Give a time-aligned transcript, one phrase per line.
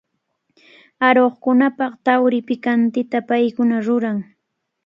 [1.07, 4.19] Aruqkunapaq tarwi pikantita paykuna ruran.